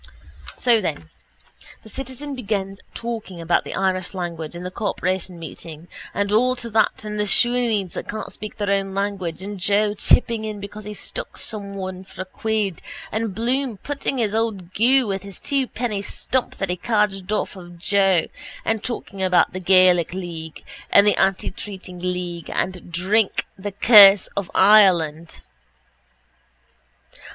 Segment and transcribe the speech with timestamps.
[0.57, 1.11] So then
[1.83, 6.71] the citizen begins talking about the Irish language and the corporation meeting and all to
[6.71, 10.85] that and the shoneens that can't speak their own language and Joe chipping in because
[10.85, 15.39] he stuck someone for a quid and Bloom putting in his old goo with his
[15.39, 18.25] twopenny stump that he cadged off of Joe
[18.65, 24.49] and talking about the Gaelic league and the antitreating league and drink, the curse of
[24.55, 25.41] Ireland.